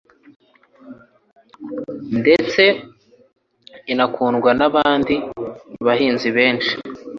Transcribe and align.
ndetse 2.19 2.63
inakundwa 3.91 4.49
n'abandi 4.59 5.15
bahanzi 5.85 6.27
benshi 6.37 6.73